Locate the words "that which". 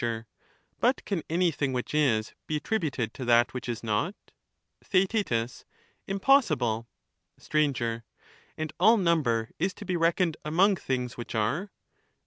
3.25-3.69